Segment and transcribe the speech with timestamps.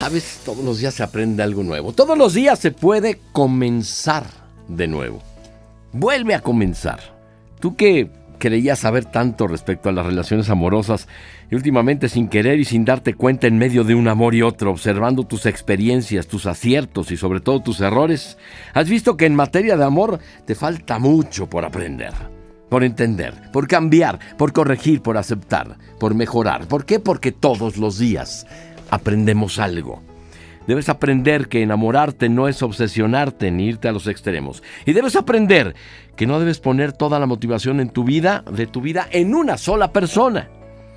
[0.00, 1.92] Sabes, todos los días se aprende algo nuevo.
[1.92, 4.24] Todos los días se puede comenzar
[4.66, 5.22] de nuevo.
[5.92, 7.00] Vuelve a comenzar.
[7.60, 8.08] Tú que
[8.38, 11.06] creías saber tanto respecto a las relaciones amorosas
[11.50, 14.70] y últimamente sin querer y sin darte cuenta en medio de un amor y otro,
[14.70, 18.38] observando tus experiencias, tus aciertos y sobre todo tus errores,
[18.72, 22.14] has visto que en materia de amor te falta mucho por aprender
[22.70, 26.68] por entender, por cambiar, por corregir, por aceptar, por mejorar.
[26.68, 27.00] ¿Por qué?
[27.00, 28.46] Porque todos los días
[28.90, 30.02] aprendemos algo.
[30.66, 34.62] Debes aprender que enamorarte no es obsesionarte ni irte a los extremos.
[34.84, 35.74] Y debes aprender
[36.16, 39.56] que no debes poner toda la motivación en tu vida, de tu vida, en una
[39.56, 40.48] sola persona.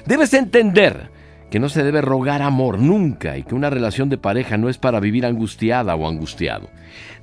[0.05, 1.09] Debes entender
[1.49, 4.77] que no se debe rogar amor nunca y que una relación de pareja no es
[4.77, 6.69] para vivir angustiada o angustiado.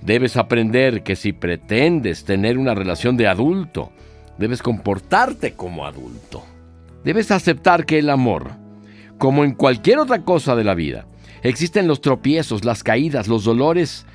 [0.00, 3.92] Debes aprender que si pretendes tener una relación de adulto,
[4.38, 6.44] debes comportarte como adulto.
[7.04, 8.59] Debes aceptar que el amor
[9.20, 11.04] como en cualquier otra cosa de la vida.
[11.42, 14.06] Existen los tropiezos, las caídas, los dolores,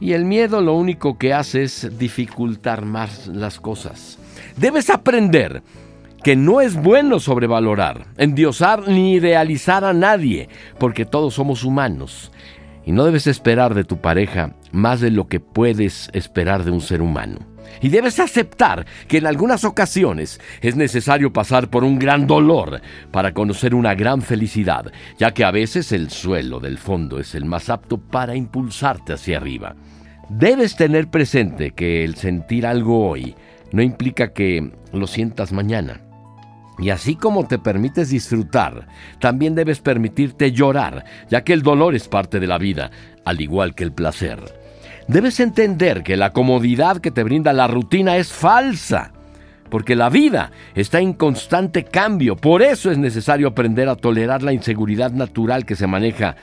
[0.00, 4.18] y el miedo lo único que hace es dificultar más las cosas.
[4.56, 5.62] Debes aprender
[6.24, 12.32] que no es bueno sobrevalorar, endiosar ni idealizar a nadie, porque todos somos humanos.
[12.86, 16.80] Y no debes esperar de tu pareja más de lo que puedes esperar de un
[16.80, 17.40] ser humano.
[17.80, 22.80] Y debes aceptar que en algunas ocasiones es necesario pasar por un gran dolor
[23.10, 27.44] para conocer una gran felicidad, ya que a veces el suelo del fondo es el
[27.44, 29.74] más apto para impulsarte hacia arriba.
[30.28, 33.34] Debes tener presente que el sentir algo hoy
[33.72, 36.00] no implica que lo sientas mañana.
[36.78, 38.86] Y así como te permites disfrutar,
[39.20, 42.90] también debes permitirte llorar, ya que el dolor es parte de la vida,
[43.24, 44.38] al igual que el placer.
[45.10, 49.10] Debes entender que la comodidad que te brinda la rutina es falsa,
[49.68, 52.36] porque la vida está en constante cambio.
[52.36, 56.36] Por eso es necesario aprender a tolerar la inseguridad natural que se maneja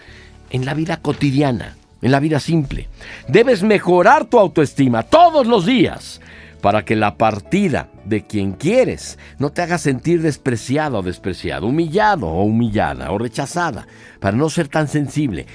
[0.50, 2.90] en la vida cotidiana, en la vida simple.
[3.30, 6.20] Debes mejorar tu autoestima todos los días
[6.60, 12.28] para que la partida de quien quieres no te haga sentir despreciado o despreciado, humillado
[12.28, 13.88] o humillada o rechazada,
[14.20, 15.46] para no ser tan sensible,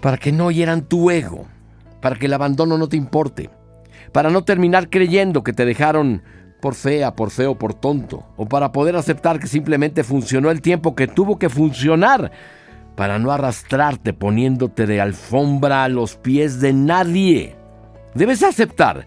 [0.00, 1.48] para que no hieran tu ego
[2.00, 3.50] para que el abandono no te importe,
[4.12, 6.22] para no terminar creyendo que te dejaron
[6.60, 10.94] por fea, por feo, por tonto, o para poder aceptar que simplemente funcionó el tiempo
[10.94, 12.30] que tuvo que funcionar,
[12.96, 17.56] para no arrastrarte poniéndote de alfombra a los pies de nadie.
[18.14, 19.04] Debes aceptar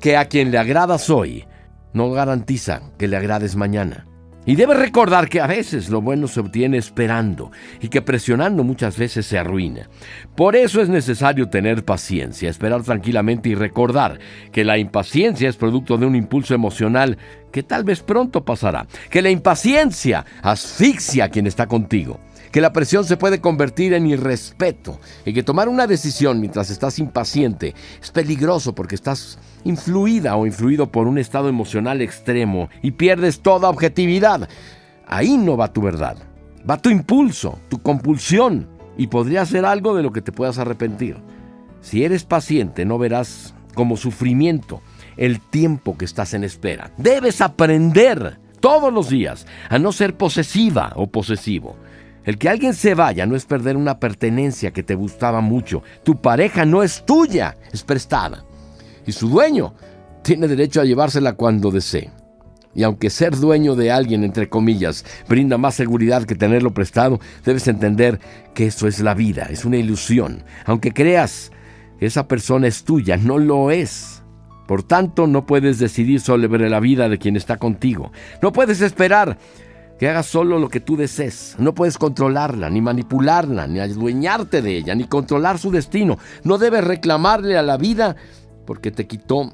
[0.00, 1.46] que a quien le agradas hoy
[1.92, 4.06] no garantiza que le agrades mañana.
[4.50, 8.98] Y debes recordar que a veces lo bueno se obtiene esperando y que presionando muchas
[8.98, 9.88] veces se arruina.
[10.34, 14.18] Por eso es necesario tener paciencia, esperar tranquilamente y recordar
[14.50, 17.16] que la impaciencia es producto de un impulso emocional
[17.52, 18.88] que tal vez pronto pasará.
[19.08, 22.18] Que la impaciencia asfixia a quien está contigo
[22.50, 26.98] que la presión se puede convertir en irrespeto y que tomar una decisión mientras estás
[26.98, 33.40] impaciente es peligroso porque estás influida o influido por un estado emocional extremo y pierdes
[33.40, 34.48] toda objetividad.
[35.06, 36.16] Ahí no va tu verdad,
[36.68, 41.16] va tu impulso, tu compulsión y podría ser algo de lo que te puedas arrepentir.
[41.80, 44.82] Si eres paciente no verás como sufrimiento
[45.16, 46.92] el tiempo que estás en espera.
[46.96, 51.76] Debes aprender todos los días a no ser posesiva o posesivo.
[52.24, 55.82] El que alguien se vaya no es perder una pertenencia que te gustaba mucho.
[56.02, 58.44] Tu pareja no es tuya, es prestada.
[59.06, 59.74] Y su dueño
[60.22, 62.10] tiene derecho a llevársela cuando desee.
[62.74, 67.66] Y aunque ser dueño de alguien, entre comillas, brinda más seguridad que tenerlo prestado, debes
[67.66, 68.20] entender
[68.54, 70.44] que eso es la vida, es una ilusión.
[70.66, 71.50] Aunque creas
[71.98, 74.22] que esa persona es tuya, no lo es.
[74.68, 78.12] Por tanto, no puedes decidir sobre la vida de quien está contigo.
[78.40, 79.36] No puedes esperar
[80.00, 81.56] que hagas solo lo que tú desees.
[81.58, 86.18] No puedes controlarla, ni manipularla, ni adueñarte de ella, ni controlar su destino.
[86.42, 88.16] No debes reclamarle a la vida
[88.66, 89.52] porque te quitó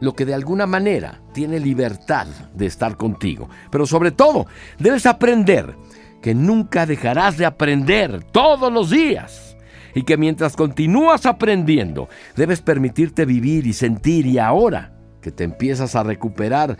[0.00, 3.50] lo que de alguna manera tiene libertad de estar contigo.
[3.70, 4.46] Pero sobre todo,
[4.78, 5.76] debes aprender
[6.22, 9.58] que nunca dejarás de aprender todos los días.
[9.94, 15.94] Y que mientras continúas aprendiendo, debes permitirte vivir y sentir y ahora que te empiezas
[15.96, 16.78] a recuperar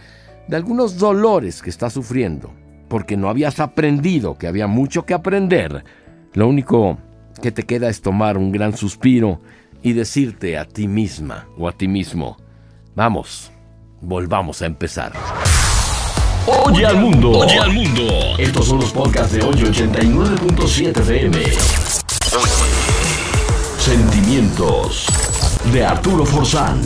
[0.48, 2.54] de algunos dolores que estás sufriendo,
[2.92, 5.82] porque no habías aprendido, que había mucho que aprender,
[6.34, 6.98] lo único
[7.40, 9.40] que te queda es tomar un gran suspiro
[9.82, 12.36] y decirte a ti misma o a ti mismo,
[12.94, 13.50] vamos,
[14.02, 15.14] volvamos a empezar.
[16.66, 17.30] Oye al mundo.
[17.30, 18.02] Oye al mundo.
[18.36, 21.38] Estos son los podcasts de hoy 89.7 FM.
[23.78, 25.06] Sentimientos
[25.72, 26.82] de Arturo Forzán.